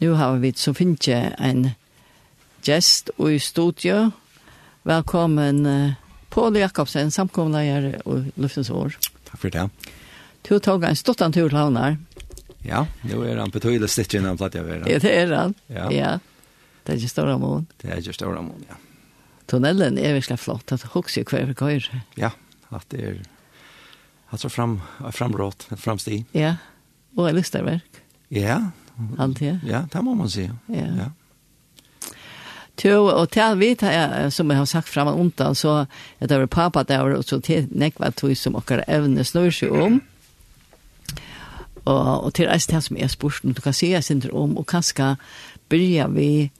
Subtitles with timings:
[0.00, 1.70] Nu har vi så finnes en
[2.62, 4.10] gjest i studio.
[4.86, 5.66] Velkommen
[6.30, 8.94] Paul Jakobsen, samkomleier og Luftens år.
[9.26, 9.64] Takk for det.
[10.46, 11.98] Du tog en stort tur til havnar.
[12.62, 14.86] Ja, nu er han betydelig stikken innan platt jeg vil.
[14.86, 15.58] Ja, det er han.
[15.66, 15.90] Ja.
[15.90, 16.14] ja.
[16.86, 17.66] Det er ikke større mån.
[17.82, 18.78] Det er ikke større mån, ja.
[19.50, 21.90] Tunnelen er virkelig flott, at hukse hver vi går.
[22.20, 22.36] Ja,
[22.70, 23.22] at det er
[24.30, 24.78] at så fram,
[25.10, 26.22] framråd, et framsti.
[26.36, 26.58] Ja,
[27.16, 28.04] og et lysterverk.
[28.30, 28.87] Ja, ja.
[29.18, 29.58] Allt det?
[29.66, 30.48] Ja, det må man si.
[30.68, 30.86] Ja.
[30.98, 31.08] ja.
[32.84, 33.72] Jo, og til vi,
[34.30, 35.86] som jeg har sagt frem og undan, så
[36.20, 39.98] er det pappa der, og så til nekva tog som okkar evne snur seg om.
[41.88, 44.66] Og, og til reist det som er spørsmål, du kan se jeg synder om, og
[44.70, 45.16] kanskje
[45.72, 46.50] byrja vi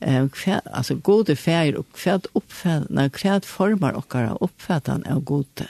[0.00, 5.68] eh, hver, altså gode feir, og hver oppfattende, hver former okkar oppfattende av gode.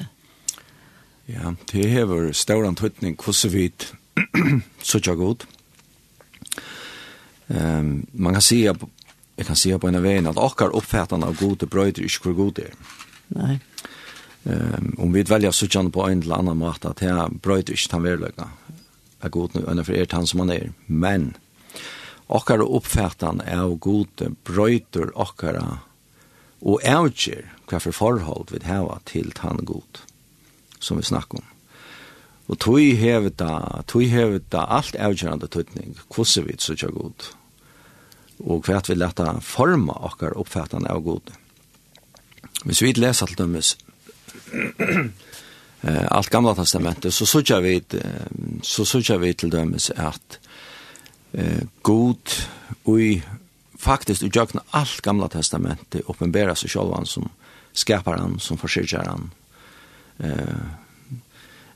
[1.26, 3.70] Ja, det hever stauran tøytning, hvordan vi
[4.90, 5.48] så tja god.
[7.46, 11.38] Um, man kan se, jeg kan se på en av veien at akkar oppfattene av
[11.38, 12.76] gode brøyder ikke hvor gode er.
[13.36, 13.58] Nei.
[14.46, 18.06] Um, om vi velger suttjene på en eller annen måte at her brøyder ikke han
[18.06, 18.50] verløyga
[19.24, 20.70] er god nu enn for er han som han er.
[20.86, 21.34] Men,
[22.26, 25.80] akkar oppfattene av gode brøyder akkara
[26.66, 30.02] og avgjør hva for forhold vi har til han god
[30.80, 31.55] som vi snakker om.
[32.46, 37.26] Og tui hevet da, tui hevet da alt avgjørende tøytning, hvordan vi så ikke god,
[38.46, 41.32] og hva vi lette forma okkar oppfattende av god.
[42.64, 43.74] Hvis vi leser alt dømmes,
[45.86, 47.80] alt gamla testamentet, så så vi,
[48.62, 50.38] så så vi til dømmes at
[51.32, 52.36] eh, god
[52.86, 53.22] ui,
[53.78, 57.28] faktisk utjøkna alt gamla testamentet oppenbæra seg sjálvan som
[57.76, 59.30] skapar han, som forsyrkjar han,
[60.18, 60.85] eh,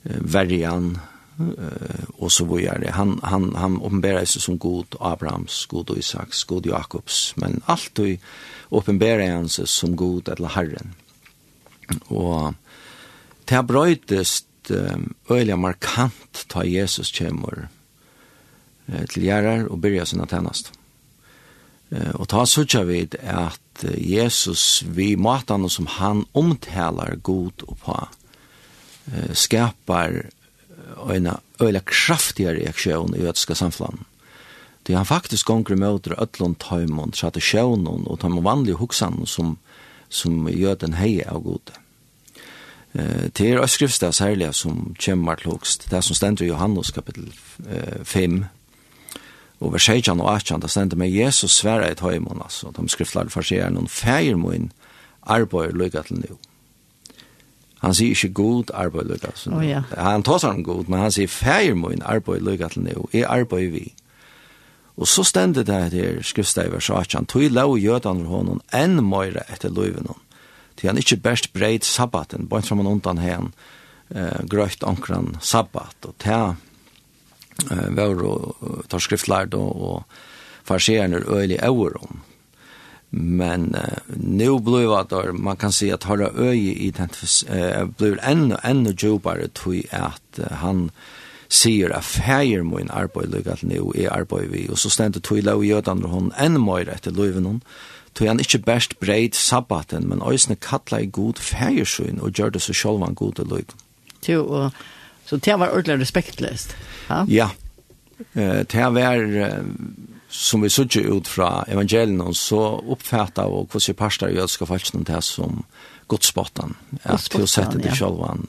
[0.03, 0.99] verjan
[2.19, 2.91] och så vidare.
[2.91, 8.79] Han han han uppenbarar sig som god Abrahams, god Isaks, god Jakobs, men allt och
[8.79, 10.95] uppenbarar han sig som god eller Herren.
[12.05, 12.55] Och
[13.45, 14.47] det har brötest
[15.29, 17.69] öliga markant ta Jesus kommer
[19.09, 20.73] til gjerrar og byrja sinna tennast.
[21.91, 27.97] Og ta sutja vid at Jesus vi matan som han omtalar god og på
[29.13, 30.23] eh, skapar
[31.11, 31.29] en
[31.61, 34.05] øyla kraftigere reaksjon i jødiska samfunn.
[34.87, 39.59] Det han faktisk gonger møter ötlund taimund, tradisjonen og taimund vanlige hoksan som,
[40.09, 41.77] som jøden heie av gode.
[42.95, 47.29] Eh, det er skriftstad særlig som kommer til hokst, det som stender i Johannes kapittel
[48.05, 48.45] 5,
[49.61, 53.29] og vers 16 og 18, det stender med Jesus sværa i taimund, altså, de skriftlar
[53.29, 54.71] farsier noen feir min
[55.23, 56.39] arbeid lykka til noe.
[57.81, 59.33] Han sier ikke god arbeid lukka.
[59.49, 59.83] Oh, ja.
[59.97, 63.31] Han tar seg om god, men han sier feir min arbeid lukka til nå, er
[63.31, 63.87] arbeid vi.
[65.01, 69.01] Og så stendet det her skriftet i vers 18, tog lov jødan over honom enn
[69.01, 70.21] møyre etter løyven hon.
[70.77, 73.53] Til han ikke best breit sabbaten, bare som han undan hen,
[74.13, 76.53] eh, grøyt omkran sabbat, og til
[77.71, 80.03] eh, var og tar skriftlærd og, og
[80.69, 82.21] farsierne øyelig over om.
[83.11, 87.09] Men uh, nu blir det man kan se att har öj i den
[87.51, 90.91] uh, blir ännu ännu jobbare tog att uh, han
[91.49, 95.25] sier at feir må en arbeid lykke at nå er arbeid vi, og så stendet
[95.27, 97.63] tog lov i jødene hun enn møyre etter løyven hon
[98.15, 102.63] tog han ikke best breit sabbaten, men øyne kattla i god feirsyn og gjør det
[102.63, 103.75] så selv god til lykke.
[104.29, 104.71] Jo, og
[105.27, 106.77] så det var ordentlig respektløst.
[107.11, 107.49] Ja, ja.
[108.35, 109.19] Uh, det var...
[109.19, 109.67] Uh,
[110.31, 115.01] som vi suttar ut fra evangelien så uppfattar och hur sig pastor i ska falskene
[115.01, 115.63] något här som
[116.07, 118.47] godsbotten att du sätter det själv an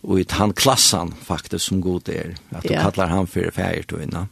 [0.00, 4.02] och i han klassan faktiskt som god er, att du kallar han för färger till
[4.02, 4.28] innan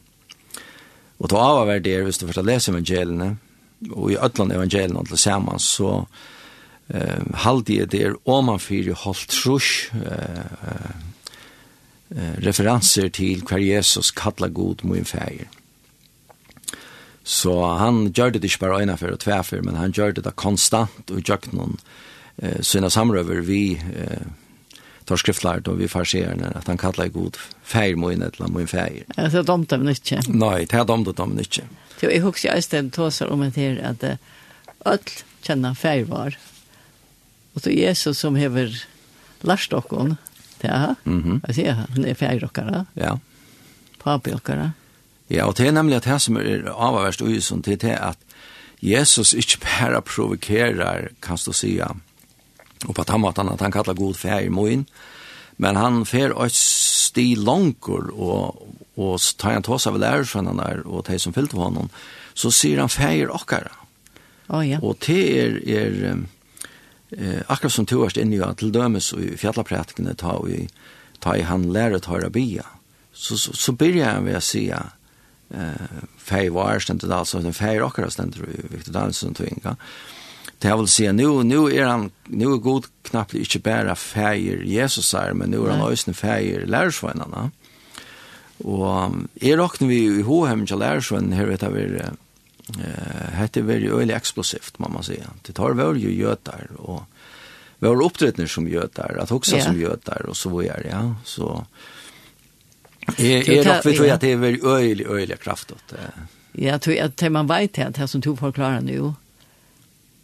[1.17, 3.37] och då avvärd det visst du första läser evangeliene,
[3.91, 6.07] och i ødlande evangeliene til tillsammans så
[6.89, 10.43] eh halde det där om man för hållt trusch eh
[12.37, 15.47] referenser till kvar Jesus kallar god min färger
[17.27, 20.31] Så han gjør det ikke bare øyne for og tvefer, men han gjør det da
[20.31, 21.75] konstant og gjør noen
[22.39, 24.29] eh, sine samrøver vi eh,
[25.07, 27.35] tar skriftlært og vi farserende, at han kallar god
[27.67, 29.03] feir moin et eller moin feir.
[29.17, 30.21] Ja, det er domt dem ikke.
[30.31, 31.67] Nei, det er domt dem ikke.
[32.01, 34.07] Jo, jeg husker jeg stedet tåser om et her at
[34.87, 35.13] alt
[35.43, 36.39] kjenner feir var.
[37.55, 38.71] Og så Jesus som hever
[39.47, 40.17] lærst okkon,
[40.61, 41.39] det er, mm -hmm.
[41.47, 43.17] jeg sier han er feir okkara, ja.
[43.99, 44.71] papi okkara,
[45.29, 48.17] Ja, og det er nemlig at det som er avverst ui som til det at
[48.81, 54.13] Jesus ikke bare provokerer, kan du si, og på den måten at han kallar god
[54.15, 54.85] fær i moin,
[55.57, 58.61] men han fer et sti langkor, og,
[58.95, 61.89] og tar han tås av lærersvennerne der, og de som fyllte honom,
[62.37, 63.73] så sier han fær okkara.
[64.47, 64.77] Oh, ja.
[64.79, 65.95] Og det er, er
[67.17, 70.69] eh, akkurat som to erst inni, til dømes i fjallapratikene ta, og
[71.19, 72.63] ta i han lærer tar bia,
[73.11, 74.77] så, så, så byrjar han ved å sige,
[75.53, 78.41] eh fei var stendet altså den fej rockar stendet
[78.71, 79.75] Victor Danielsson tog inga.
[80.61, 85.13] Det vil si nu nu er han nu er god knappt inte bara fejer Jesus
[85.13, 87.51] är men nu er han ösn fejer lärsvänarna.
[88.57, 89.11] Och
[89.41, 92.01] er rocknar vi i Hohem till lärsvän her vet jag vi
[92.79, 95.29] eh hette vi öle explosivt man man säga.
[95.41, 97.03] Det tar väl ju götar och
[97.79, 101.65] vi har uppträdanden som götar att också som götar och så vidare ja så
[103.17, 105.93] Är är dock vi tror att det är väl öjlig öjlig kraft åt.
[106.51, 109.13] Ja, tror att man vet att det som tog förklara nu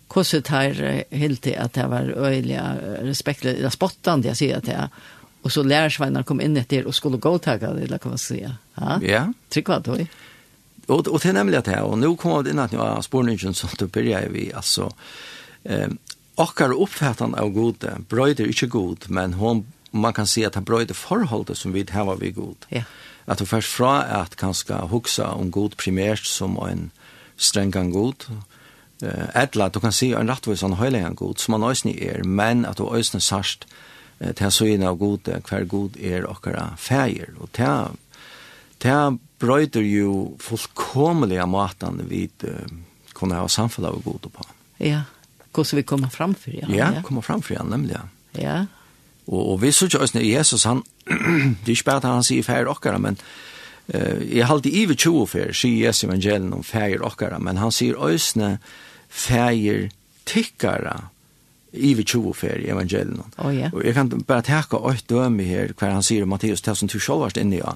[0.08, 4.90] kosset här helt att det var öjliga respektlösa spottande jag säger att det
[5.42, 8.58] och så lärsvänner kom in efter och skulle gå tagga det eller kan man säga.
[8.76, 9.02] Ja.
[9.02, 9.34] Ja.
[9.50, 9.98] Tryckva då.
[10.86, 13.54] Och och det er nämligen att det, och nå kommer det in att jag spårningen
[13.54, 14.94] så då begynner vi alltså
[15.64, 15.88] eh,
[16.36, 20.94] akkar uppfattan av gode, brøyder ikke god, men hon man kan se att han bröjde
[20.94, 22.66] forholdet som vi har vi god.
[22.70, 22.84] Ja.
[23.26, 26.92] Att det först at att skal huxa om god primärt som en
[27.38, 28.26] strängan god.
[29.02, 32.66] Eh etla du kan se en rättvis en heiligen god som man ösn är men
[32.66, 33.68] att du ösn sarst
[34.36, 36.38] til så in av god kvar god är og
[38.80, 42.46] til och brøyder jo fullkomelig av maten vi vid
[43.14, 44.46] kunne ha samfalla av god på.
[44.78, 45.02] Ja.
[45.54, 46.68] hvordan vi kommer fram för ja?
[46.70, 48.10] Ja, kommer fram för ja, nämligen.
[48.32, 48.66] Ja.
[49.28, 50.84] Og, og vi sørger også i Jesus, han,
[51.64, 53.18] det er ikke bare at han sier færre okkara, men
[53.94, 57.72] uh, jeg halte i ved 20 fer, sier Jesus evangelien om færre okkara, men han
[57.72, 58.58] sier også
[59.10, 59.90] færre
[60.26, 60.98] tikkara
[61.74, 63.22] i ved 20 fer i evangelien.
[63.38, 63.74] Oh, yeah.
[63.74, 66.88] Og jeg kan bare takke åt døme her, hver han sier i Matteus, det som
[66.88, 67.74] du selv varst inne i, ja.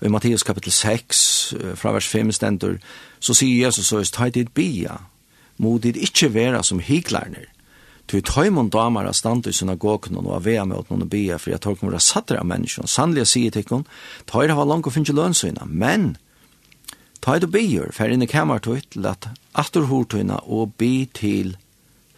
[0.00, 2.78] Og i Matteus kapitel 6, fra vers 5 stendur,
[3.20, 4.96] så sier Jesus, så er det bia,
[5.60, 7.50] må det ikke være som hiklarner,
[8.10, 11.52] Du tajmon damar a stand i synagogen og av vea med åt noen bia for
[11.52, 12.90] jeg tar kommer a sattere av menneskjon.
[12.90, 13.84] Sannlige sier til hon,
[14.26, 16.16] tajra var langt og finnes lønnsøyna, men
[17.22, 21.54] ta du bier, fer inn i kamertøy til at atur hortøyna og bi til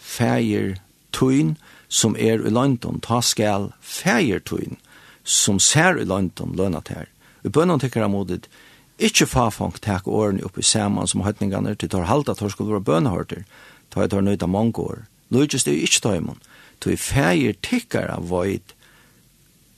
[0.00, 0.78] feir
[1.12, 1.58] tøyn
[1.92, 4.80] som er i London, ta skal feir tøyn
[5.28, 7.12] som ser i London lønna til her.
[7.44, 8.48] Vi bønnen tykker amodet,
[8.96, 12.88] ikkje fafang tek årene opp i saman som høytningene til tar halda tar skulle være
[12.88, 13.44] bønnehørter,
[13.92, 15.02] ta i tar nøyta mange år.
[15.32, 16.40] Lujus det er ikke tøymon.
[16.82, 18.74] Tøy feir tikkara void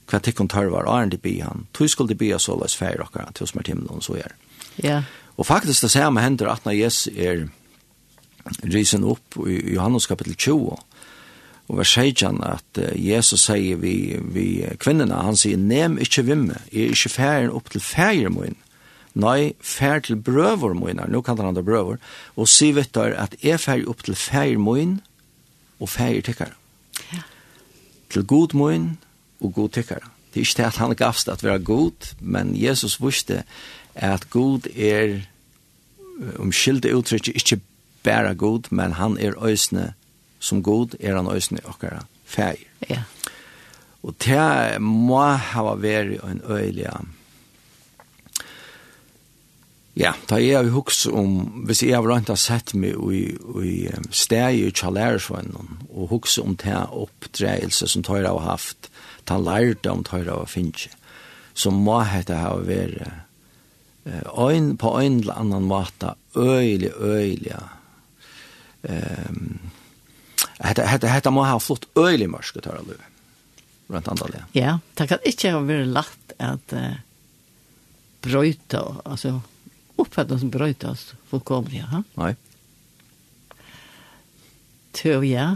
[0.09, 1.65] hva tikkun tarvar åren de bi han.
[1.73, 4.35] Tøy skulle de bi a såles feir okkara til som er timlån så er.
[4.83, 5.03] Ja.
[5.37, 7.47] Og faktisk det samme hender at når Jesus er
[8.63, 10.75] risen opp i Johannes kapitel 20
[11.65, 16.91] og vers 16 at Jesus sier vi, vi kvinnerne, han sier nem ikkje vimme, jeg
[16.91, 18.59] er ikkje færen opp til fæger min
[19.15, 21.97] nei, fær til brøver min nå kallar han det brøver,
[22.35, 24.99] og si vittar at jeg fær opp til fær min
[25.79, 26.55] og fægir tikkara.
[27.13, 27.21] Ja.
[28.09, 28.97] Til god moin
[29.41, 30.11] og god tikkara.
[30.33, 33.43] Det er ikke det at han gavst at være god, men Jesus visste
[33.95, 35.21] at god er,
[36.35, 37.59] om um skilde uttrykket, ikke
[38.03, 39.93] bare god, men han er øsne
[40.39, 42.61] som god, er han øysene okkara feir.
[42.89, 43.03] Ja.
[44.03, 46.89] Og det må ha vært en øyelig
[49.95, 53.21] Ja, da jeg har hukst om, hvis jeg har rønt har sett meg i,
[53.63, 53.75] i
[54.11, 58.89] steg i kjallæresvannen, og hukst om det oppdreelse som tøyre har haft,
[59.23, 60.91] ta lærte om tøyre har finnet,
[61.55, 63.07] så må dette ha vært
[64.35, 67.55] øyn, på en eller annen måte, øyelig, øyelig,
[68.83, 69.71] um,
[70.59, 72.99] hetta hetta hetta må ha flott øylig mørke tørra løv.
[73.89, 74.29] Rundt andre.
[74.33, 74.45] ja.
[74.59, 76.95] Ja, det kan ikke ha vært lagt at uh,
[78.25, 79.39] brøyta, altså
[79.95, 81.85] uppfattas som brötas fullkomliga.
[81.85, 82.03] Ha?
[82.13, 82.35] Nej.
[84.91, 85.55] Tö, ja.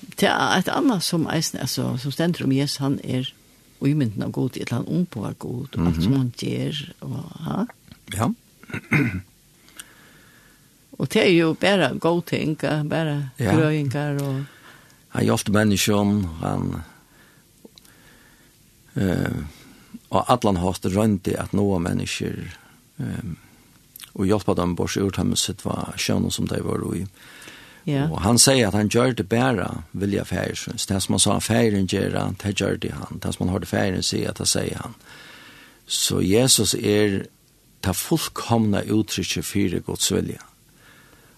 [0.00, 3.32] Det er et annet som eisen, altså, som stender om Jesus, han er
[3.80, 7.16] umynden av god, eller han ompåvar god, og alt som han gjør, og
[7.46, 7.64] ha?
[8.14, 8.28] Ja.
[10.98, 13.54] og det er jo bare god ting, bare ja.
[13.54, 14.44] grøyngar og...
[15.16, 16.70] Han hjelpte menneskene, han...
[18.98, 19.44] Uh,
[20.08, 22.48] og atlan hast hatt at noa mennesker
[22.98, 23.36] Ehm
[24.18, 27.06] och hjälpa dem bort ur dem sitt var sjön som det var i.
[27.84, 28.10] Ja.
[28.10, 30.86] Och han säger att han gör det bara vilja færsens.
[30.86, 33.18] Det som han sa færen gjør han, det gör det han.
[33.22, 34.94] Det som man har det sier säger att det sier han.
[35.86, 37.26] Så Jesus är
[37.80, 40.42] ta fullkomna uttrykket för Guds vilja.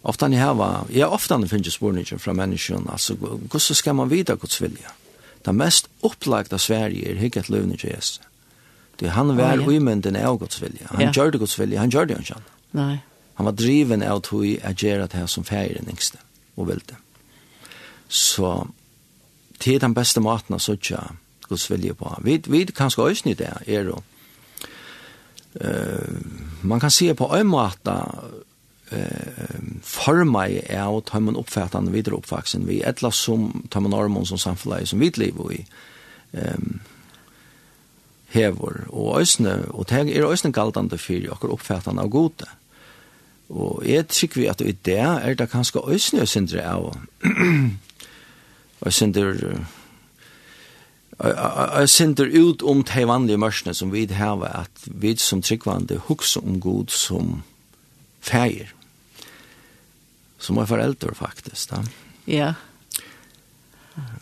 [0.03, 4.35] Ofta ni hava, ja ofta ni finnes spurningen fra menneskjen, altså, hvordan skal man vita
[4.35, 4.91] Guds vilja?
[5.45, 8.21] Det mest opplagda Sverige er hygget løvning til Jesus.
[9.01, 9.79] Det han var oh, ja.
[9.81, 10.87] umynden av Guds vilja.
[10.91, 11.31] Han ja.
[11.31, 12.37] det Guds vilja, han gjorde ikke.
[12.77, 12.99] Nei.
[13.35, 16.21] Han var driven av tog at gjøre det her som feiren yngste
[16.61, 16.99] og vilde.
[18.09, 18.67] Så
[19.61, 21.17] til den beste maten av sånn
[21.49, 22.13] Guds vilja på.
[22.23, 24.03] Vi, vi kan skal øyne det, er jo.
[25.61, 26.21] Uh,
[26.63, 27.97] man kan se på en måte
[28.93, 34.87] uh, forma i av tøymen oppfattende videre oppvaksen vi etla som man normen som samfunnet
[34.89, 35.65] som vi lever i
[36.39, 36.79] ehm
[38.31, 42.49] hever, og øsne, og det er øsne galdande fyrir okkar oppfattende av gode.
[43.51, 46.95] Og jeg tykker vi at i det er det kanskje øsne øsindre av
[48.87, 49.59] øsindre
[51.83, 56.61] øsindre ut om de vanlige mørsene som vi har, at vi som tryggvande hukser om
[56.61, 57.43] god som
[58.21, 58.73] feir
[60.41, 61.85] som er foreldre faktisk da.
[62.27, 62.70] Ja, yeah.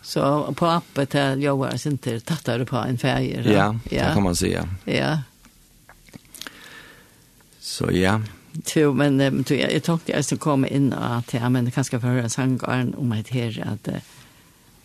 [0.02, 3.52] Så på appet till Joar Center tattar du på en färger.
[3.52, 4.68] Ja, ja, det kan man säga.
[4.84, 5.18] Ja.
[7.60, 8.20] Så ja.
[8.74, 12.00] Jo, men du, jag, jag tänkte jag skulle komma in att ja, men det kanske
[12.00, 13.88] för en sangarn om ett här att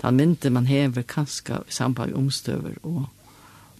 [0.01, 3.01] han mynte man hever kanske i samband omstöver och,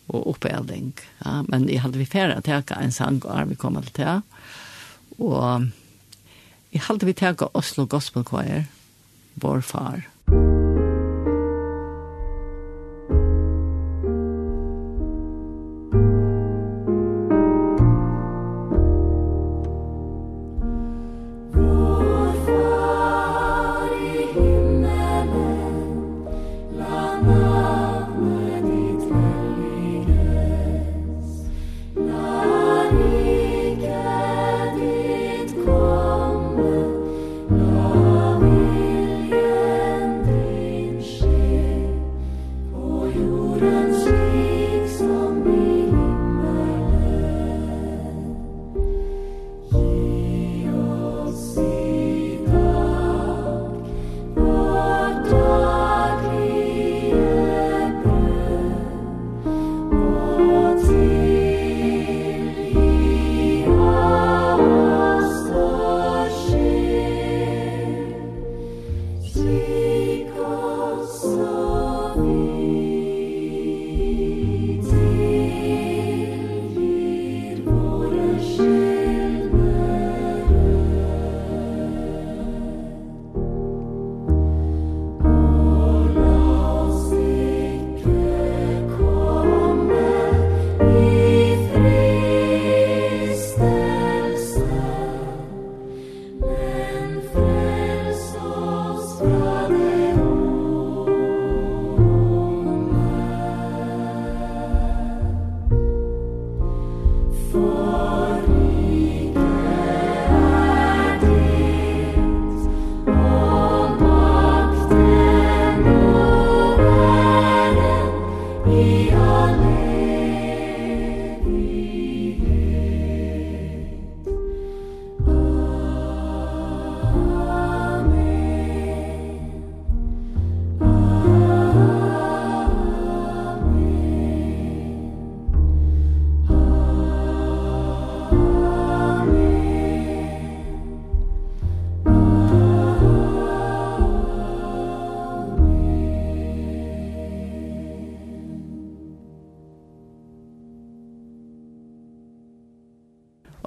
[0.08, 0.94] och uppeldning.
[1.26, 4.22] Ja, men jeg hade vi färre att täcka en sangar vi kommer till det.
[5.18, 5.62] Och
[6.70, 8.66] jeg hade vi täcka Oslo Gospel Choir,
[9.34, 10.10] vår far.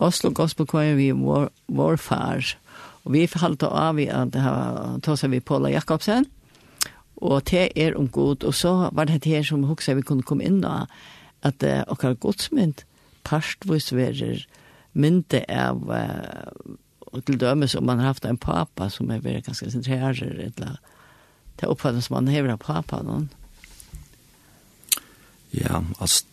[0.06, 2.54] Oslo Gospel Choir vi vår, vår far.
[3.04, 4.42] Og vi forhalte av vi at det
[5.06, 6.26] tog seg vi Paula Jakobsen.
[7.16, 8.44] Og det er om god.
[8.44, 10.84] Og så var det her som hukse vi kunne komme inn da,
[11.46, 12.84] at uh, okkar godsmynd
[13.26, 14.44] parstvis verer
[14.96, 16.74] mynde av uh,
[17.16, 20.78] og til dømes om man har haft en papa som er veldig ganske sentrerer eller
[21.56, 23.30] det oppfattet som man hever av papa noen.
[25.56, 26.26] Ja, altså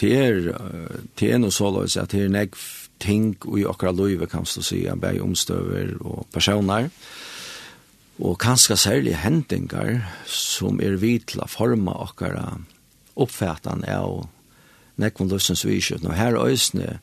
[0.00, 0.40] det er
[1.20, 2.60] det er noe så løs at det er nekv
[3.02, 6.90] ting i okra løyve, kan du säga, bæg omstøver og personer.
[8.22, 12.60] Og kanskje særlig hendingar som er vidt til å forme okkara
[13.16, 14.28] oppfattan av
[15.00, 16.10] nekvun løsens viskjøtten.
[16.12, 16.98] Og her øysene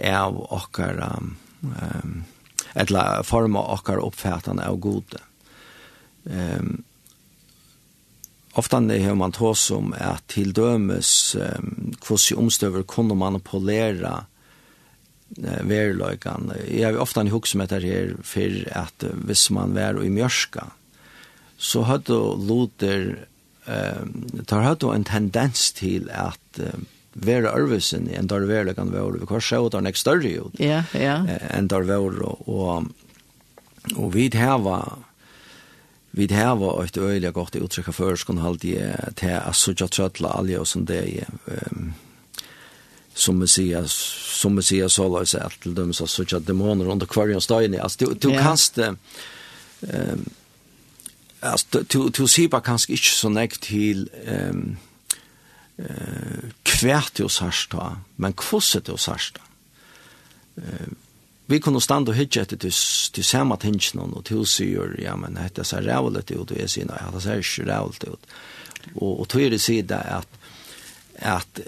[0.00, 1.10] av okkara,
[1.62, 2.22] um,
[2.74, 5.20] eller forme okkara oppfattan av gode.
[6.24, 6.84] Um,
[8.58, 14.24] Oftan har man tås om at til dømes um, hvordan omstøver kunne manipulere
[15.38, 16.52] verløykan.
[16.66, 20.70] Jeg har ofta en hukse med dette her, for at hvis man var i mjørska,
[21.60, 22.16] så hadde
[22.48, 23.10] Luther,
[23.66, 24.06] eh,
[24.48, 26.80] tar hadde en tendens til at eh,
[27.14, 30.84] være ørvesen enn der verløykan var, vi kan se at den er større ut ja,
[30.94, 31.20] ja.
[31.50, 32.90] enn der var, og,
[33.96, 34.80] og vi hava
[36.12, 39.92] Vi her var et øyelig godt uttrykk av førskånd halte jeg til at så jeg
[39.94, 41.28] trøtla alle og som det er
[43.20, 46.88] som man säger som man säger så lås att till dem så så att demoner
[46.88, 48.44] under kvarjon stein alltså du du yeah.
[48.44, 48.96] kanst ehm
[49.80, 50.30] um,
[51.40, 54.76] alltså du du ser bara kanske inte så näkt till ehm um,
[55.76, 59.40] eh uh, kvärt oss harsta men kvosset oss harsta
[60.56, 60.88] eh uh,
[61.46, 62.72] vi kunde stanna och hitcha det till
[63.12, 64.64] till samma tingen och till så
[64.98, 68.26] ja men det så rävligt ut och är sina ja det ser ju rävligt ut.
[68.94, 70.28] Och och tror det sig där att
[71.22, 71.60] att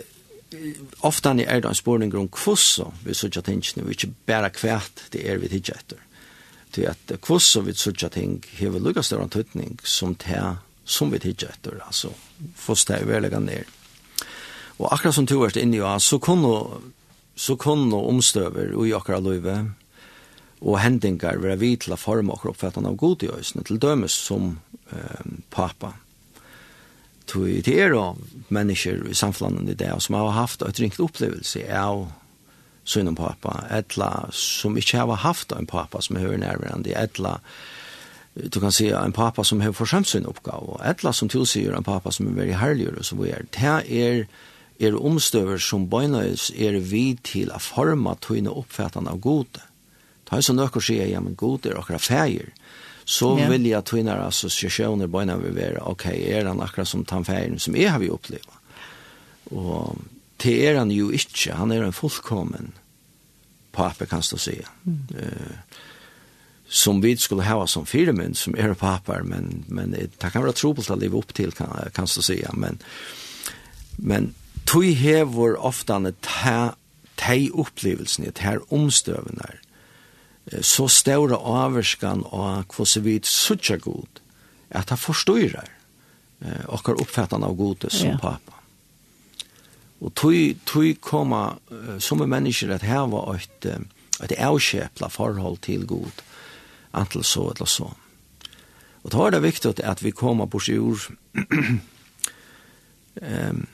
[1.00, 5.26] ofta er det en spårning om kvosso vi sørger ting, og ikke bare kvært det
[5.28, 6.00] er vi tidlig etter.
[6.72, 11.50] Til at kvosso vi sørger ting hever lukka større antutning som det som vi tidlig
[11.50, 12.12] etter, altså
[12.56, 13.64] fåst det er ned.
[14.78, 16.82] Og akkurat som to er inne i, så kunne
[17.36, 19.56] så kunne omstøver og i akkurat løyve
[20.62, 24.14] og hendingar vera vi til å forme akkurat oppfattende av god i øyne, til dømes
[24.28, 24.58] som
[24.92, 25.94] eh, papa
[27.26, 28.18] tog det er og
[28.52, 32.08] mennesker i samfunnet i det, som har haft et ringt opplevelse av
[32.84, 37.38] sin og pappa, etla som ikke har haft en pappa som er nærværende, etla
[38.32, 42.10] du kan si en pappa som har forsømt sin oppgave, etla som tilsier en pappa
[42.10, 43.44] som er veldig herlig og så videre.
[43.52, 43.84] er.
[43.84, 44.24] Det er
[44.82, 49.62] er omstøver som bøgnøys er vi til å forma tøyne oppfattende av gode.
[50.26, 52.50] Det er så nøkker sier, ja, men gode er akkurat feir
[53.12, 53.50] så yeah.
[53.50, 57.58] vil jeg tvinna associationer på när av är okej okay, är den akkurat som tanfärgen
[57.58, 58.48] som är har vi upplevt.
[59.44, 59.96] Och
[60.36, 62.72] det är han ju inte, han är en fullkommen
[63.72, 64.62] pape, kan du si.
[64.86, 65.06] Mm.
[65.10, 65.56] Uh,
[66.68, 70.90] som vi skulle ha som firmen som är pappa men men det kan være trubbelt
[70.90, 72.44] att leve upp till kan kan du si.
[72.52, 72.78] men
[73.96, 76.74] men tog hevor ofta en ta
[77.14, 79.61] tei upplevelsen i her här omstövnar
[80.60, 84.20] så større avvarskan av hvordan vi sucha god,
[84.70, 85.68] at ha forstyrrer
[86.42, 88.18] eh, okkar oppfattan av gode som ja.
[88.18, 88.58] pappa.
[90.02, 93.66] Og tui tui koma uh, som er mennesker at her var et,
[94.24, 96.24] et avkjepla forhold til god,
[96.92, 97.92] antal så eller så.
[99.02, 101.06] Og då er det viktig at vi kommer på sjur,
[103.22, 103.66] ehm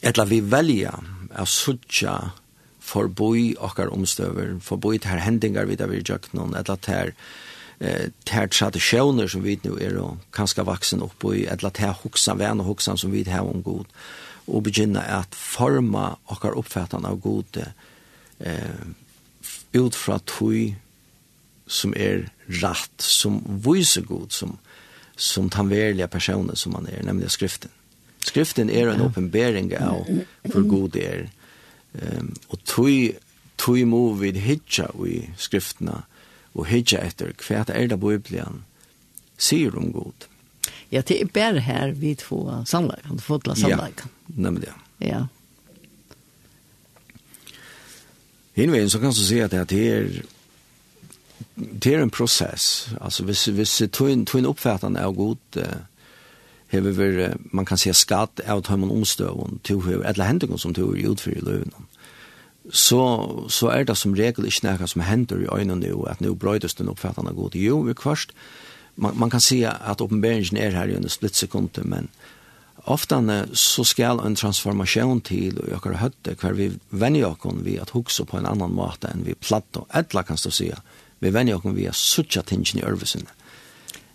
[0.00, 2.30] etla vi velja att suttja
[2.86, 7.12] forboi okkar omstøver, forboi ter hendingar vi der vi gjøk noen, eller til
[7.80, 12.34] eh tær traditioner som vi nu er og kanskje vaksen opp og etla tær huxa
[12.34, 13.84] vær og hugsan som vi har om god
[14.46, 17.66] og begynna at forma okkar oppfattan av god
[18.40, 18.86] eh
[19.74, 20.76] ut fra tui
[21.66, 24.58] som er rett som viser god som
[25.16, 27.70] som den verliga personen som man er nemlig skriften.
[28.20, 30.06] Skriften er en oppenbering av
[30.52, 31.28] for god det är
[32.02, 33.16] Ehm og tui
[33.56, 36.02] tui mo við hitja við skriftna
[36.56, 38.64] og hitja etter kvært er det biblian
[39.38, 40.28] sier om god.
[40.92, 44.08] Ja, det er bare her vi två samverkan, två till samverkan.
[44.26, 44.72] Ja, det.
[44.98, 45.26] Ja.
[48.54, 50.06] Innveien så kan du si at det er,
[51.56, 52.88] det er en prosess.
[53.00, 54.46] Altså, hvis, hvis tog en, tog en
[55.16, 55.58] god
[56.72, 61.42] hever vi, man kan se skatt av man omstøvun, tilhøver, eller hendingen som tilhøver utfyrir
[61.42, 61.74] i løven.
[62.72, 63.00] Så,
[63.48, 66.74] så er det som regel ikke noe som hender i øynene jo, at nå brøydes
[66.74, 67.54] den oppfattende god.
[67.54, 68.34] Jo, vi kvart,
[68.96, 72.10] man, man kan si at oppenberingen er her i en splittsekund, men
[72.86, 73.20] ofta
[73.54, 78.26] så skal en transformasjon til og jokkar høtte hver vi venner jokken vi at hukse
[78.26, 80.82] på en annan måte enn vi platt og etla kan stå sida.
[81.22, 83.30] Vi venner jokken vi at suttja tingene i ørvesene.
[83.30, 83.45] Mm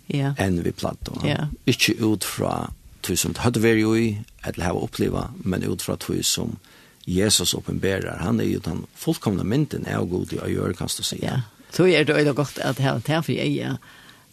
[0.08, 0.34] yeah.
[0.38, 1.08] enn vi platt.
[1.24, 1.48] Yeah.
[1.66, 4.06] Ikke ut fra tog som hadde vært jo i,
[4.46, 6.56] eller har oppleva, men ut fra tog som
[7.04, 8.20] Jesus oppenberer.
[8.22, 11.18] Han er jo den fullkomne mynden av god i å gjøre, kan du si.
[11.22, 13.76] Ja, så er det jo godt at her er for jeg,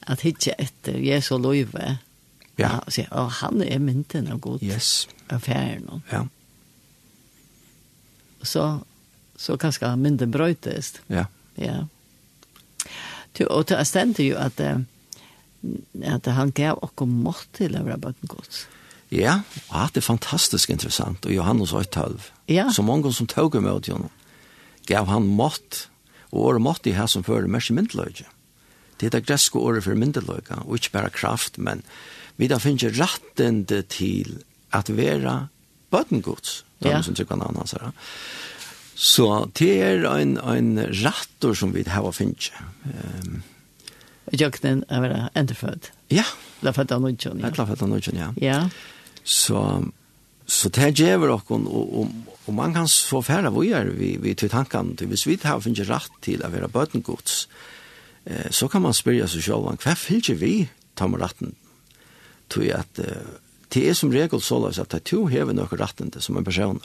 [0.09, 1.97] at ikke etter Jesu løyve,
[2.59, 2.79] ja.
[3.11, 5.07] og han er mynden av god yes.
[5.29, 6.03] affæren.
[6.11, 6.25] Ja.
[8.43, 8.79] Så,
[9.37, 10.99] så kanskje mynden brøytes.
[11.09, 11.25] Ja.
[11.55, 11.83] Ja.
[13.49, 14.81] Og det er stendt jo at uh,
[16.05, 18.65] at han gav okko mått til å være bøtten gods.
[19.09, 19.41] Ja,
[19.73, 22.29] og det er fantastisk interessant, og Johannes 8,12.
[22.51, 22.67] Ja.
[22.73, 24.11] Så mange som tog med åt honom,
[24.89, 25.87] gav han mått,
[26.29, 28.27] og året mått i her som fører mest i myndeløyge.
[28.99, 31.81] Det er det greske året for myndeløyge, og ikke bare kraft, men
[32.37, 34.37] vi da finner rettende til
[34.75, 35.49] at være
[35.91, 36.63] bøtten gods.
[36.85, 37.01] Ja.
[37.03, 37.91] Som trykker han annars her.
[38.99, 39.25] Så
[39.59, 42.51] det er en, en rattor som vi har finnet.
[42.85, 43.41] Um,
[44.35, 45.91] jøkken er vært enderfødt.
[46.13, 46.25] Ja.
[46.65, 47.51] La fatta av nødgjøn, ja.
[47.55, 48.29] La fatta av ja.
[48.41, 48.59] Ja.
[49.23, 49.61] Så,
[50.49, 52.13] så det gjør dere, og, og,
[52.45, 55.61] og man kan få færre hvor gjør vi, vi til tankene, til hvis vi har
[55.63, 57.43] finnet rett til å være bøtengods,
[58.25, 60.53] eh, så kan man spørre seg selv, hva fyller vi
[60.99, 61.53] ta med retten?
[62.49, 63.35] Tror at eh,
[63.69, 66.39] det er som regel så løs at det er to hever noen retten til som
[66.39, 66.81] en person.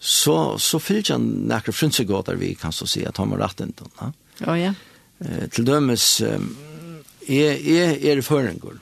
[0.00, 3.92] Så, så fyller jeg noen frynsegoder vi kan så si at ta med retten til.
[4.00, 4.50] Ja, ja.
[4.50, 4.74] Oh, yeah.
[5.20, 6.20] Eh, til dømes,
[7.28, 8.78] är är er føringer,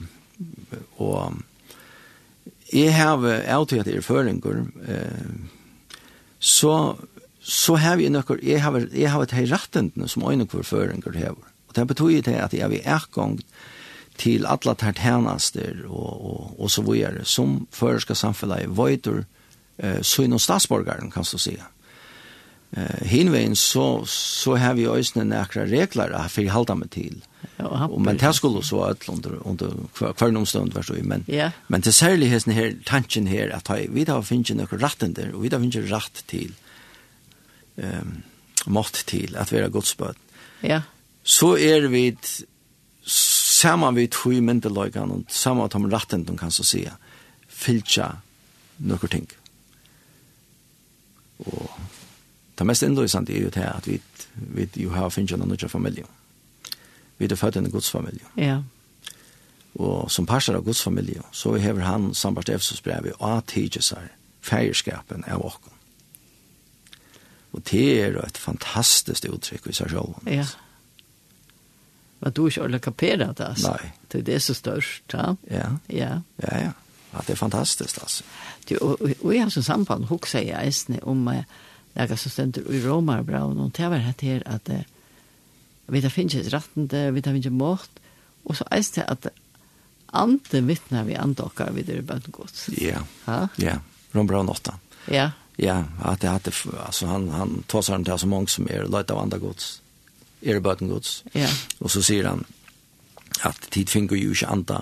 [0.96, 1.32] och
[2.72, 5.28] jeg har alltid at jeg er føringer, eh,
[6.38, 6.96] så,
[7.40, 11.44] så har vi några jeg har, jeg har de rettene som øyne for føringer hever.
[11.68, 13.44] Og det betyr det at jeg vil erkongt
[14.18, 19.24] til alla tartanaster og, og, og så videre, som førerska samfunnet i Vøytur,
[19.78, 21.64] eh, så innom statsborgaren, kan du säga.
[22.76, 27.24] Eh hinvägen så så har vi ösnen några regler för att hålla med till.
[27.56, 29.70] Ja, och men det skulle så att under under
[30.14, 31.50] kvar omstund var så men ja.
[31.66, 35.44] men det särlig här tanken här att ha vi har finns några rätten där och
[35.44, 36.52] vi har finns rätt till
[37.76, 38.22] ehm
[38.66, 40.14] mått till att vara Guds barn.
[40.60, 40.82] Ja.
[41.22, 42.16] Så är vi
[43.06, 46.92] samman vid sju myndelagan och samma att de rätten de kan så säga
[47.48, 48.16] filcha
[48.76, 49.26] några ting.
[51.36, 51.70] Och
[52.62, 53.96] Det mest innløsende er jo det at vi,
[54.54, 56.04] vi jo har finnet en nødvendig familie.
[57.18, 58.28] Vi er født i en godsfamilie.
[58.36, 58.60] Ja.
[59.74, 63.50] Og som parser av godsfamilie, så hever han sambart Efesusbrevet og
[63.82, 64.12] seg
[64.46, 65.72] feierskapen av åkken.
[67.52, 70.22] Og det er et fantastisk uttrykk i seg selv.
[70.30, 70.46] Ja.
[72.20, 73.74] Men du ikke alle kaperer det, altså.
[73.74, 73.90] Nei.
[74.12, 75.34] Det er det som størst, ja.
[75.50, 75.66] Ja.
[75.90, 76.14] Ja,
[76.46, 76.62] ja.
[76.68, 76.70] ja.
[77.12, 78.22] At det er fantastisk, altså.
[78.68, 81.42] Du, og, og, og jeg har så samband, hun sier jeg, om uh,
[81.94, 84.80] Det som stender i Romarbraun, og det var hatt her at uh,
[85.92, 88.00] vi tar finnes ikke rettende, vi tar finnes ikke mått,
[88.48, 89.28] og så eist det at
[90.12, 92.64] ante vittner vi ante okker vi det bøtten godt.
[92.80, 93.04] Ja,
[93.60, 93.78] ja,
[94.14, 94.76] Romarbraun 8.
[95.12, 95.30] Ja.
[95.60, 99.12] Ja, at det hadde, altså han, han tar seg til så mange som er løyt
[99.12, 99.74] av andre gods,
[100.40, 101.20] er bøtten gods.
[101.36, 101.50] Ja.
[101.80, 102.46] Og så sier han
[103.44, 104.80] at tid finner jo ikke andre,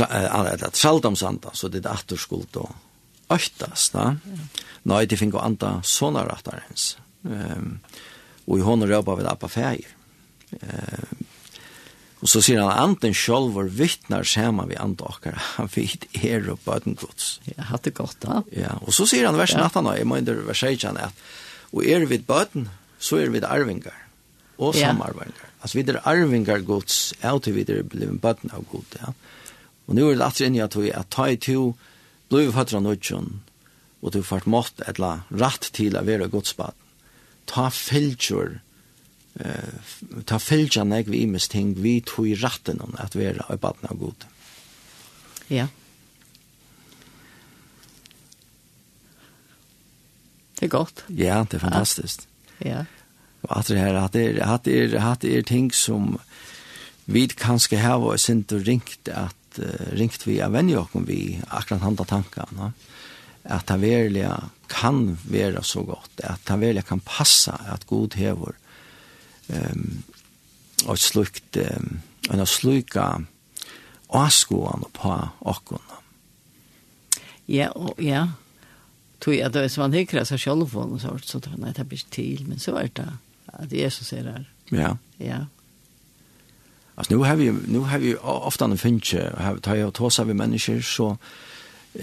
[0.00, 2.74] eller det er saldomsanda, så det er atterskuld og
[3.32, 4.14] øktast, da.
[4.84, 6.94] Nei, de finner anda sånne rattar hans.
[7.24, 7.78] Um,
[8.44, 9.94] og i hånden røpa vi det på feir.
[10.60, 11.24] Um,
[12.24, 16.62] og så sier han, anden sjolv vittnar skjema vi anda okkar, han vitt er og
[16.64, 17.38] bøten gods.
[17.50, 18.40] Ja, hatt det godt da.
[18.56, 19.68] Ja, og så sier han versen ja.
[19.68, 21.24] 18, jeg må under vers 18, at
[21.74, 22.68] og er vi bøten,
[23.02, 23.96] så er vi arvingar,
[24.56, 24.92] og ja.
[24.92, 25.50] samarvingar.
[25.60, 29.12] Altså, vi er arvingar gods, er til vi er blevet bøten av god, ja.
[29.84, 31.74] Og nu er det alltid inni at vi at ta i to,
[32.32, 33.42] Blå fattra nødtjon,
[34.02, 36.76] og du fart mått etla rett til å være godsbad.
[37.50, 38.58] Ta fylgjør,
[39.40, 39.94] eh,
[40.26, 43.90] ta fylgja nek vi imes ting, vi tog i retten om at være i baden
[43.90, 44.26] av god.
[45.48, 45.68] Ja.
[50.54, 51.04] Det er godt.
[51.08, 52.26] Ja, det er fantastisk.
[52.64, 52.84] Ja.
[53.42, 56.18] Og at det her, at det er, at det er, at det er ting som
[57.04, 61.82] vi kanskje har vært sint og ringt at uh, ringt vi av vennjåken vi akkurat
[61.82, 62.22] handa
[62.56, 62.72] no?
[63.44, 64.30] at det virkelig
[64.72, 68.56] kan være så godt, at det virkelig kan passa at god hever
[69.48, 70.02] um,
[70.86, 73.10] og slukt, um, og sluka
[74.14, 75.82] avskoene på åkken.
[77.48, 78.28] Ja, og, ja.
[79.20, 81.86] Tog jeg, hvis man hikker seg selv på noe sort, så tror jeg, nei, det
[81.88, 83.08] blir til, men så er det
[83.54, 84.44] at Jesus er her.
[84.72, 84.96] Ja.
[85.20, 85.44] Ja.
[86.94, 90.34] Alltså nu har vi nu har vi ofta en finche har tar jag tosa vi
[90.34, 91.18] människor så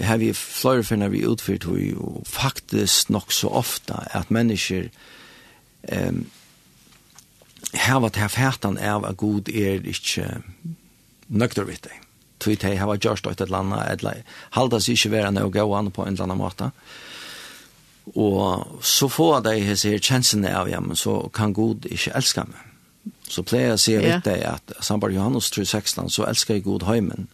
[0.00, 4.90] har vi flöjer för när vi utfört hur och faktiskt nog så ofta att människor
[5.82, 6.24] ehm
[7.74, 10.42] har varit här färtan är en god är inte
[11.26, 12.00] nökter vet dig.
[12.38, 14.24] Tui tei hava gjørst eit eller anna, eller
[14.56, 16.70] halda sig ikkje vera og gå an på en eller annan måte.
[18.14, 22.44] Og så får dei hese her kjensene av, ja, men så kan god ikkje elska
[22.44, 22.71] meg
[23.28, 26.84] så pleier jeg å si vidt deg at sambar Johannes 3.16 så elsker jeg god
[26.86, 27.28] heimen.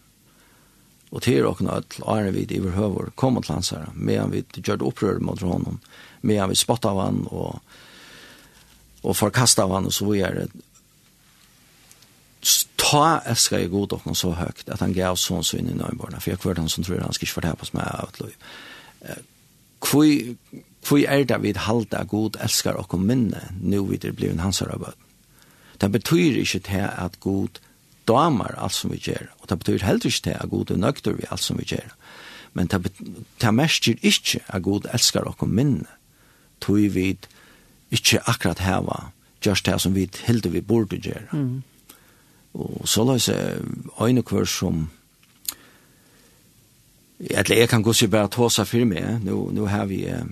[1.10, 4.84] Og til åkne ødel er vi i overhøver kom til hans her medan vi gjør
[4.90, 5.80] opprør mot honom
[6.20, 7.60] medan vi spott av han og,
[9.02, 10.48] og forkast av han og så videre.
[12.76, 16.20] Ta elskar jeg god åkne så høyt at han gav sånn så inn i nøyborna
[16.20, 18.38] for jeg kvart han som tror han skal ikke fortepas meg av et liv.
[19.78, 20.06] Hvor,
[20.84, 24.74] hvor er det vi halda god elskar okkom minne nu vi det blir en hansar
[24.74, 24.90] av?
[25.80, 27.60] Det betyr ikke til at god
[28.08, 31.12] damer alt som vi gjør, og det betyr heller ikke til at god er nøgter
[31.12, 31.94] vi alt som vi gjør.
[32.52, 32.92] Men det,
[33.40, 35.86] det merker ikke at god elskar okkur minne,
[36.60, 37.16] tog vi
[37.90, 39.10] ikke akkurat heva,
[39.46, 41.28] just det som vi hilder vi burde gjøre.
[41.32, 41.62] Mm.
[42.54, 43.30] Og så la oss
[44.00, 44.90] øyne kvar som
[47.20, 49.24] Eller jeg kan gå seg bare ta seg for meg.
[49.26, 50.22] Nå, nå har vi eh,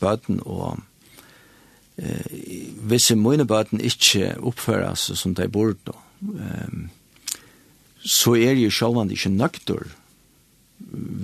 [0.00, 0.82] bøten og
[1.96, 2.38] eh,
[2.88, 5.98] hvis mine bøten ikke oppfører seg som de burde, da,
[6.46, 6.88] eh,
[8.04, 9.86] så er jo sjølvand ikke nøkter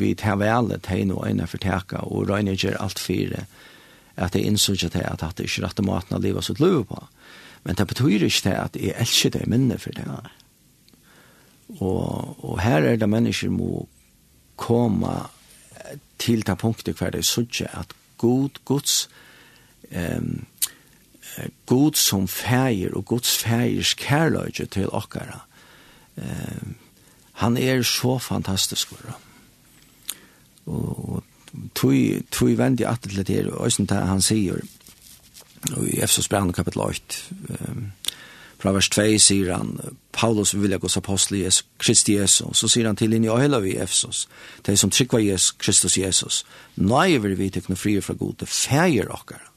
[0.00, 3.44] vi tar vel et hei noe øyne for teka og røyne gjør alt fire
[4.20, 6.98] at jeg innsøk at jeg at det ikke rette maten av livet sitt liv på.
[7.64, 10.06] Men det betyr ikke til at jeg elsker det minne for det.
[11.78, 13.86] Og, og her er det mennesker må
[14.60, 15.14] komme
[16.20, 19.08] til det punktet hver det er sånn at god, gods, gods,
[19.96, 20.46] um,
[21.66, 25.40] god som fægir og Guds fægirs kærløyge til okkara.
[26.16, 26.76] Um,
[27.32, 29.20] han er så fantastisk for
[30.66, 31.24] Og
[31.74, 34.60] tui, tui vendi at til det her, og det han sier,
[35.76, 37.00] og i Efsos Brann kapitel 8,
[37.48, 37.92] um,
[38.60, 39.78] fra vers 2 sier han,
[40.12, 43.60] Paulus vilja jeg gås apostel Jesus, Kristi Jesus, så sier han til inn i øyla
[43.64, 44.28] vi Efsos,
[44.66, 46.44] de som trykva Jesus, Kristus Jesus,
[46.76, 49.49] nøye vil vi tekne frie fra gode, fægir okkara.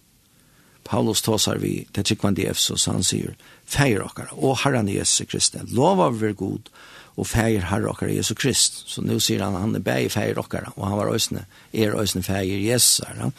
[0.93, 3.34] Paulus tåsar vi til tryggvande Efsos, han sier,
[3.65, 6.69] feir okkar, og herran Jesus Kristi, lova vi god,
[7.17, 8.84] og feir herre okkar Jesus Krist.
[8.89, 12.21] Så nu sier han, han er bæg feir okkar, og han var òsne, er òsne
[12.25, 13.01] feir Jesus.
[13.10, 13.32] Ja.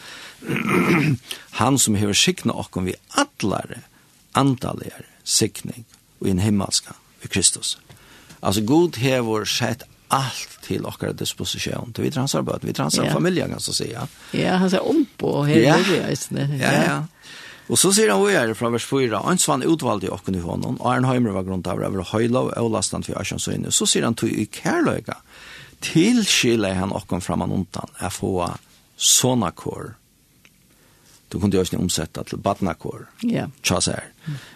[1.61, 3.85] han som hever sikna okkar vi atlare,
[4.35, 5.87] antalligare sikning,
[6.19, 7.77] og en himmelska, vi Kristus.
[8.43, 11.93] Altså, god hever sett allt till och disposition.
[11.95, 13.15] Det vi transar bara, vi transar yeah.
[13.15, 14.09] familjen kan så säga.
[14.31, 16.85] Ja, han säger om på hela det Ja, ja.
[16.85, 17.07] ja.
[17.73, 20.89] Og så sier han vi er fra vers 4, «Ansvann utvalgte åkken i hånden, og
[20.91, 23.73] Arnheimer var grunnt av over høyla og avlastan for Asjans øyne.
[23.73, 25.17] Så sier han, tog i kærløyga,
[25.85, 28.37] tilskille han åkken framan undan, er få
[28.97, 29.95] sånne kår.»
[31.33, 33.09] Du kunne jo ikke omsette til badnakår.
[33.27, 33.49] Ja.
[33.63, 34.05] tjas her.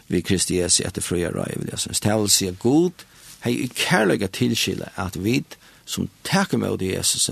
[0.06, 2.00] Vi Kristi Jesi etter frøya røy, vil jeg synes.
[2.04, 3.02] Det vil si god,
[3.42, 5.40] hei i kærløyga tilskille at vi
[5.88, 7.30] som takker med Jesus,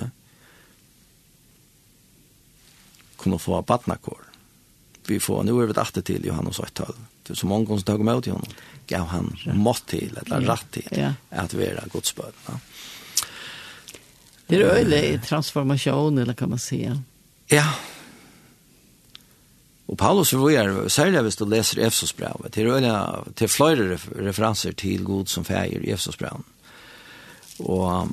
[3.17, 4.26] kunne få badnakår
[5.11, 6.93] vi får nu är vi ett till Johannes 8.
[7.23, 8.47] Det är så många som tog emot honom.
[8.87, 11.13] Gav han mått till, eller rätt till, ja.
[11.31, 12.33] att vara godsbörd.
[12.47, 12.53] Ja.
[14.47, 17.03] Det är öjlig transformation, eller kan man säga.
[17.47, 17.73] Ja.
[19.87, 22.37] Och Paulus var ju särskilt visst att läser brev.
[22.51, 26.41] Det är öjliga, till flera referenser till god som färger i Efsosbrevet.
[27.59, 28.07] Och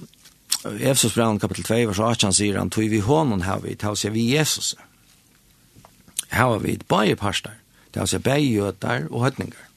[0.79, 4.75] Efsosbrevet kapitel 2, vers 18 säger han, tog vi honom här vid, sig vi Jesus.
[4.77, 4.92] Mm
[6.33, 7.55] har vi et bare parster.
[7.91, 9.69] Det er altså bare jøter og høtningar.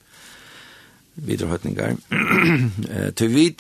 [1.17, 1.97] Videre høtningar.
[3.19, 3.51] Til vi,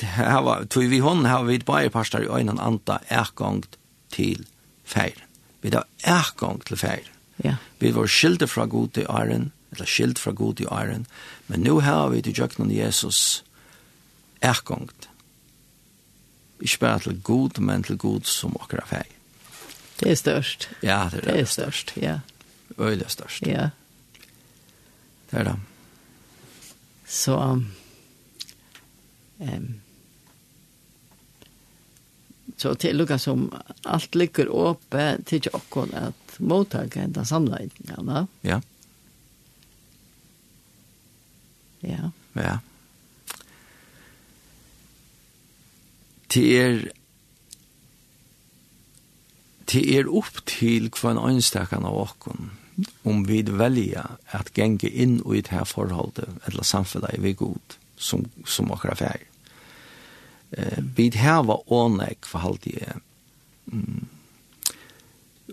[0.70, 3.78] tøy vi hånd har vi et bare parster i øynene anta erkongt
[4.12, 4.46] til
[4.84, 5.18] feir.
[5.62, 7.08] Vi har erkongt til feir.
[7.44, 7.56] Ja.
[7.80, 11.06] Vi var skilde fra god i æren, eller skilt fra god i æren,
[11.48, 13.44] men nu har vi til jøkken Jesus
[14.40, 15.08] erkongt.
[16.60, 19.12] Ikke bare til god, men til god som akkurat feir.
[20.00, 20.70] Det er størst.
[20.82, 22.18] Ja, det er, det er størst, ja
[22.78, 23.46] øyelig størst.
[23.46, 23.70] Ja.
[25.30, 25.56] Det er det.
[27.06, 27.36] Så,
[29.38, 29.80] um,
[32.56, 33.48] så til lukka som
[33.84, 38.26] alt ligger åpe til ikke okkur at mottaket enda samleidningarna.
[38.42, 38.60] Ja.
[41.86, 42.10] Ja.
[42.34, 42.58] Ja.
[46.28, 46.88] Til er
[49.72, 52.50] det er opp til hva en øynstakan av åkken,
[53.08, 58.26] om vi velger at genge inn i det her forholdet, eller samfunnet vi god, som,
[58.44, 59.30] som åkker er ferdig.
[60.56, 63.00] Eh, vi hava ånek for halvdige,
[63.72, 64.06] mm,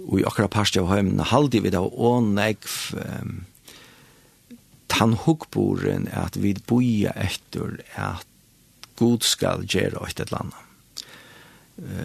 [0.03, 3.41] og i akkurat parst av høymen, halvdige vi da ånek for,
[4.93, 8.27] han hukkboren at vi boja etter at
[8.99, 10.62] god skal gjøre et eller annet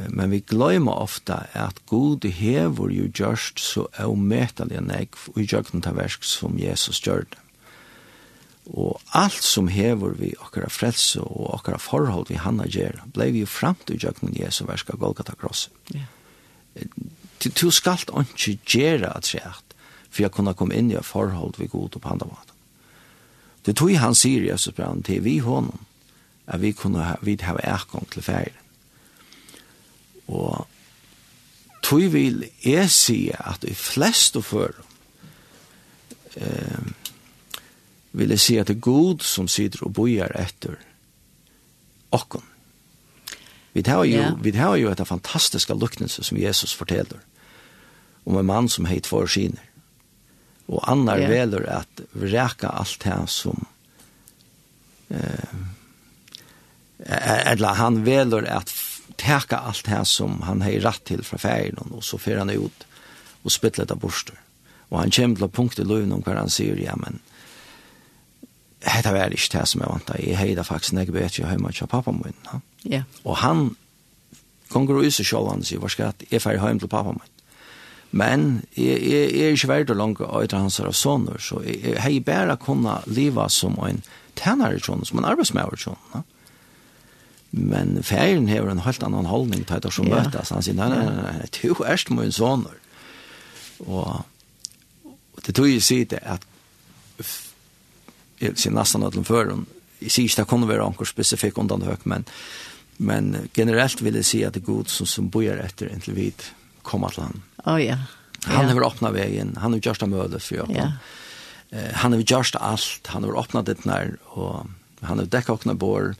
[0.08, 5.92] men vi glömmer ofta at god hever ju just så omätaliga negv och jökna ta
[5.92, 7.36] versk som Jesus gjorde.
[8.64, 13.44] Og alt som hever vi okkara frelse og okkara forhold vi hanna gjerra, blei vi
[13.44, 15.70] jo framt i jökna Jesu verska Golgata kross.
[15.94, 16.04] Ja.
[17.44, 19.74] Du, du skal ikke gjøre at segt,
[20.10, 22.54] for jeg kunne komme inn i forhold vi god og panda mat.
[23.64, 25.84] Det tog han sier Jesus brann til vi honom,
[26.46, 28.67] at vi kunne ha, vi hava ekong til færen
[30.28, 30.66] Og
[31.82, 34.76] tog vil jeg si at de fleste før
[36.36, 36.90] eh,
[38.12, 40.76] vil jeg si at det er god som sitter og bojar etter
[42.12, 42.44] okken.
[43.72, 44.36] Vi tar jo, yeah.
[44.42, 47.20] vi tar jo etter fantastiske luknelse som Jesus forteller
[48.28, 49.64] om en mann som heit for skiner.
[50.68, 51.30] Og annar yeah.
[51.30, 53.66] veler at vreka alt det som
[55.08, 55.56] eh,
[57.52, 58.72] eller han veler at
[59.18, 62.86] teka alt det som han har rett til fra ferien, og så får han ut
[63.44, 64.36] og spytter litt av borster.
[64.88, 67.20] Og han kommer til punkt i løven om hva han sier, ja men
[68.78, 70.10] det var ikke det som jeg vant.
[70.18, 72.34] Jag hejde faktiskt faktisk ikke vet jeg hjemme til pappa min.
[72.52, 72.60] Ja.
[72.90, 73.04] Yeah.
[73.24, 73.76] Og han
[74.68, 77.34] kommer och yser selv, han sier, hva skal jeg, jeg färg hjemme til pappa min?
[78.10, 81.82] Men jeg, jeg, jeg er ikke verdt langt å etter hans av sånner, så jeg,
[81.84, 84.02] jeg har bare kunnet leve som en
[84.34, 85.98] tænare, som en arbeidsmøver, sånn.
[86.14, 86.22] Ja?
[87.50, 90.22] Men färgen har en helt annan hållning till det som ja.
[90.22, 90.50] møtes.
[90.50, 92.66] Han säger, nej, nej, nej, du är min son.
[93.78, 94.24] Og,
[95.34, 96.46] och det tog ju si det att
[98.38, 99.66] jag ser nästan att de
[100.00, 102.24] jeg sier ikke det kunde vara ankor undan undantag, men,
[102.96, 106.14] men generellt vill jeg si att det er god som, som bor etter en till
[106.14, 106.42] vid
[106.82, 107.42] komma till han.
[107.64, 107.96] Oh, ja.
[108.44, 110.70] Han har åpnet vägen, han har gjort det møte för jag.
[110.70, 110.92] Ja.
[111.94, 114.66] Han har gjort allt, han har öppnat det nær, och
[115.00, 116.14] han har dekket och bor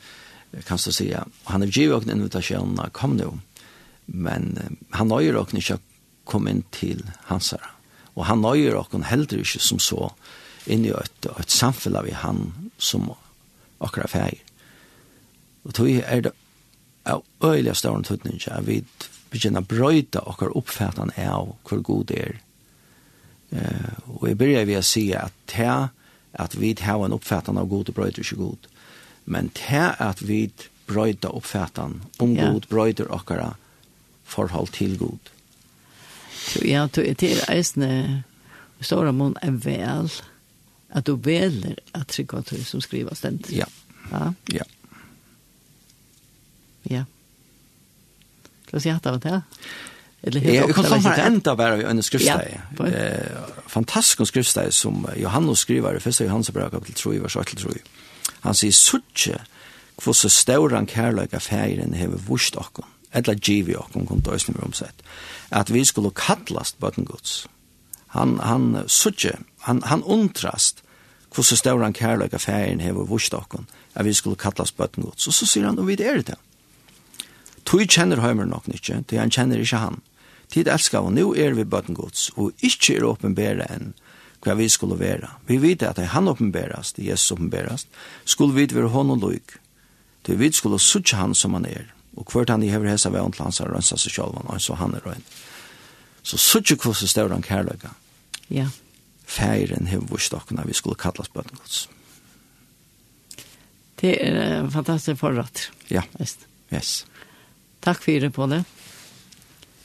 [0.64, 1.26] kan du säga.
[1.44, 3.30] Han har givet en invitation att kom nu.
[4.04, 4.58] Men
[4.90, 5.78] han nöjer och inte
[6.24, 7.70] kom in till hans herre.
[8.14, 10.12] Och han nöjer och hon heller inte som så
[10.66, 13.10] in i ett, ett samfälle vi han som
[13.78, 14.44] akkurat färg.
[15.62, 16.32] Och då är det
[17.02, 18.84] av öjliga stående tutningar att vi
[19.30, 22.40] begynner å brøyde akkurat uppfattan av hvor god det er.
[23.50, 25.88] Eh, og jeg begynner ved å si at det
[26.38, 28.68] at vi har en oppfattende av god og bröjda ikke god
[29.28, 30.46] men det at vi
[30.88, 32.48] brøyder oppfattene, om ja.
[32.48, 33.52] god brøyder okkara
[34.24, 35.32] forhold til god.
[36.32, 38.24] Så ja, du er til eisne
[38.80, 40.10] stora mån er vel
[40.88, 43.50] at du veler at trygga til som skriver stendt.
[43.52, 43.68] Ja.
[44.12, 44.32] Ja.
[44.52, 44.64] Ja.
[46.88, 47.04] Ja.
[48.70, 49.42] Hva sier det var det?
[50.22, 52.56] Eller helt jeg kan samma enda bare i en skriftsteg.
[52.78, 56.24] Ja, eh, fantastisk skriftsteg som Johannes skriver i 1.
[56.26, 57.82] Johannes brev kapitel 3 vers 8 till 3.
[58.44, 59.38] Han sier, suttje,
[60.02, 65.02] hvordan stauran kærløyga feiren hever vust okkom, eller givi okkom, kom til vi omsett,
[65.50, 67.46] at vi skulle kattlast bøtten Guds.
[68.14, 70.84] Han, han suttje, han, han undrast
[71.34, 75.26] hvordan stauran kærløyga feiren hever vust okkom, at vi skulle kattlast bøtten Guds.
[75.26, 76.38] Og så sier han, og vi er det.
[77.68, 79.98] Tui kjenner heimer nok nykje, tui han kjenner ikkje han.
[80.48, 83.92] Tid elskar, og nu er vi bøtten Guds, og ikkje er åpenbæra enn,
[84.44, 85.30] hva vi skulle være.
[85.46, 87.88] Vi vet at han oppenberast, Jesus oppenberast,
[88.24, 89.58] skulle vi være hånden løyk.
[90.24, 93.32] Til vi skulle suttje han som han er, og hvert han i hever hesa veien
[93.32, 95.24] til hans har rønsa seg sjálvan, og så han er røyn.
[96.22, 97.94] Så suttje kvose større han kærløyga.
[98.50, 98.68] Ja.
[99.28, 101.86] Feiren hever vurs dokkuna vi skulle kallas bøttengods.
[103.98, 105.70] Det er en fantastisk forratt.
[105.90, 106.04] Ja.
[106.20, 106.46] Just.
[106.72, 107.06] Yes.
[107.82, 108.62] Takk fyrir på det.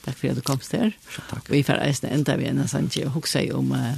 [0.03, 0.91] Takk for at du komst her.
[1.29, 1.47] Takk.
[1.49, 3.95] Vi får eisne enda vi enn sannsje og hukse om uh,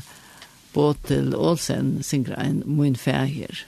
[0.75, 3.63] Båtil Olsen synger en Mun fær her.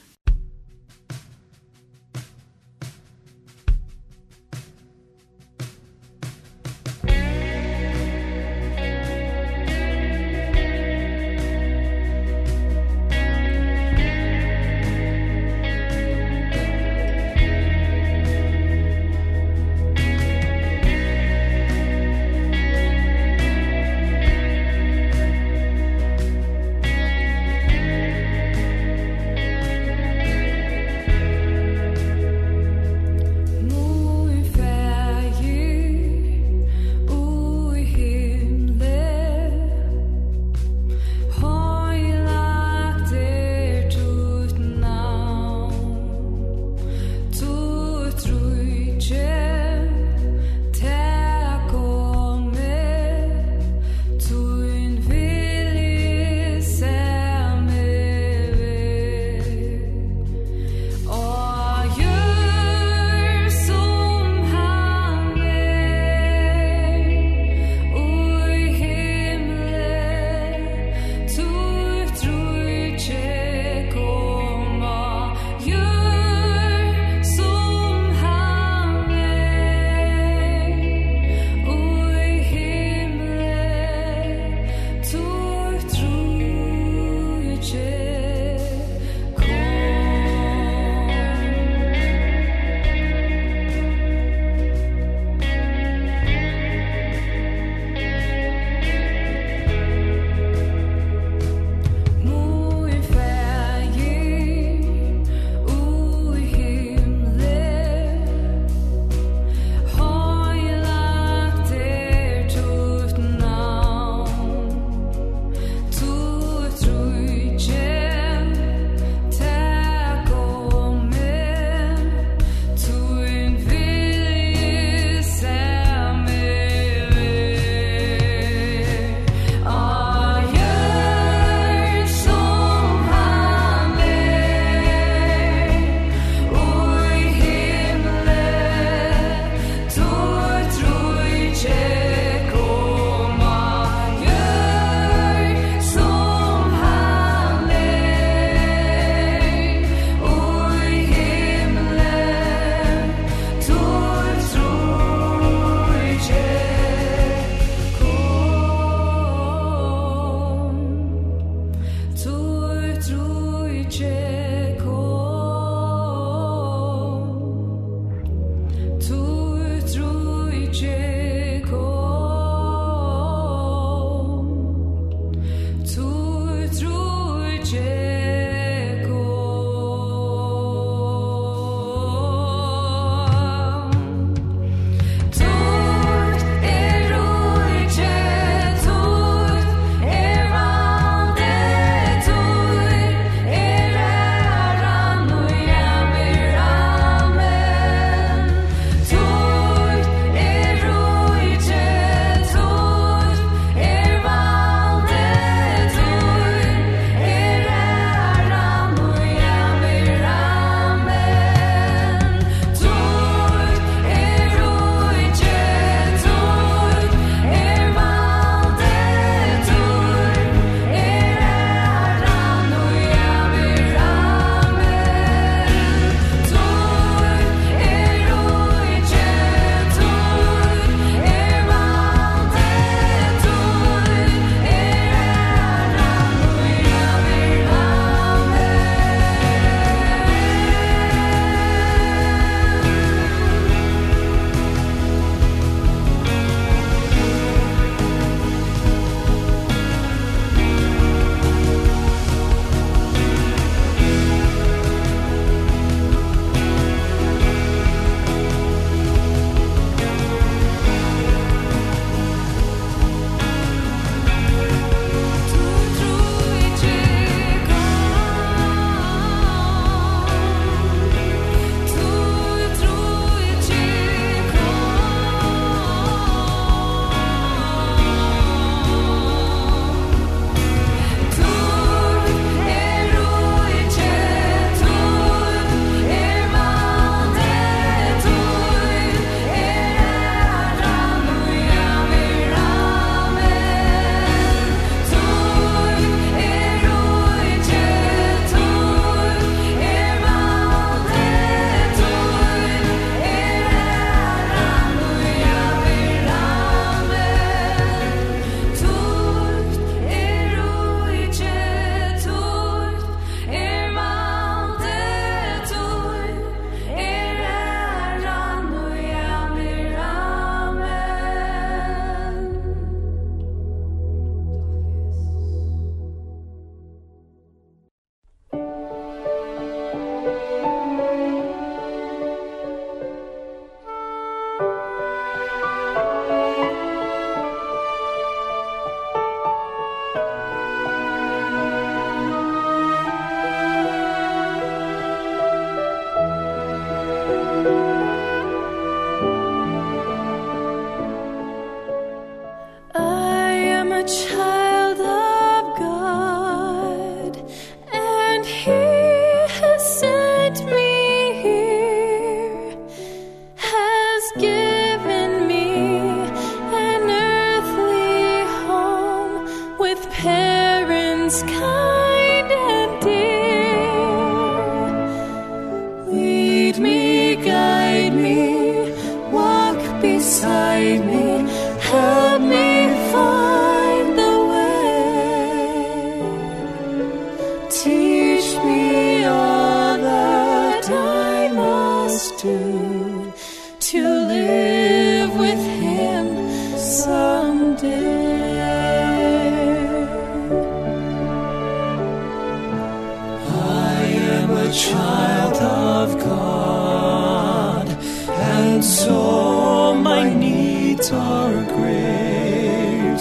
[408.88, 413.20] is my needs are great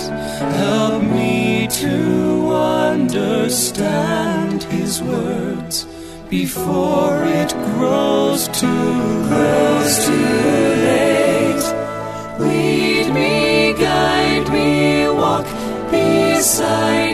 [0.62, 5.84] help me to understand his words
[6.28, 10.24] before it grows too grows too
[10.88, 11.66] late.
[12.38, 15.46] Lead me guide me walk
[15.90, 17.05] beside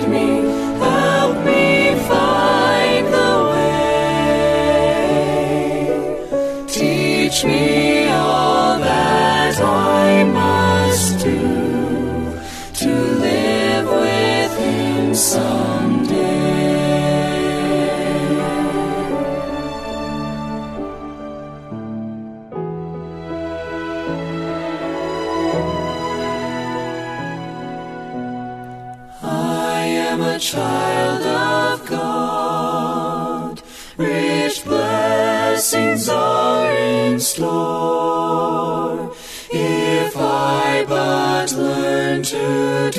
[37.33, 39.11] Christ Lord,
[39.51, 42.91] if I but learn to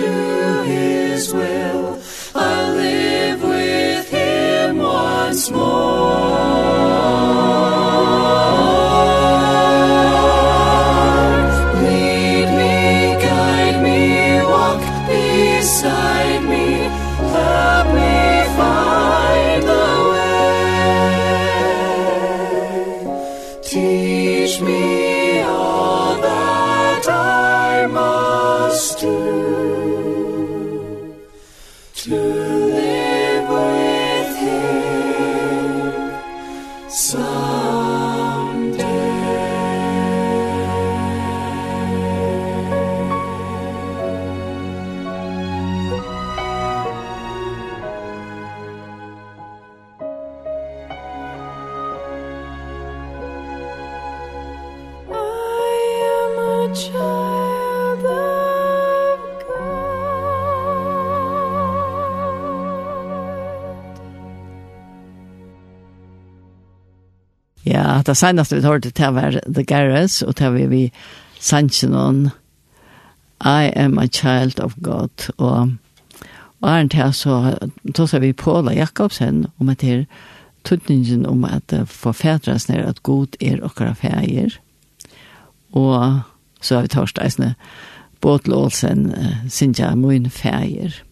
[68.03, 70.91] at det seneste vi hørte til var The Garrets, og til vi vi
[71.93, 72.29] om
[73.45, 75.71] I am a child of God, og
[76.61, 77.55] og er til så
[77.95, 80.05] tog vi Paula Jakobsen om at her
[80.63, 84.59] tøtningen om at forfedres ned at god er okkara fæger,
[85.71, 86.21] og
[86.61, 87.55] så har vi tørst eisne
[88.21, 89.13] Båtl Olsen,
[89.49, 91.03] Sinja, min fæger.